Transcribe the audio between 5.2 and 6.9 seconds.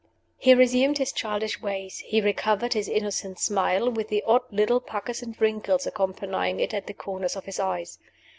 and wrinkles accompanying it at